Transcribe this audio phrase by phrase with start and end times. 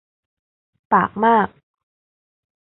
[0.91, 1.47] ปากมาก